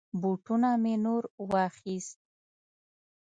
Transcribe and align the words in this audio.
بوټونه 0.21 0.69
می 0.83 0.95
نور 1.05 1.23
واخيست. 1.51 2.17